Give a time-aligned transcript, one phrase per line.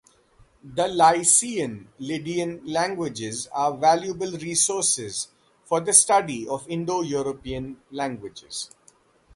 [0.63, 5.27] The Lycian, Lydian languages are valuable resources
[5.63, 8.71] for the study of Indo-European languages.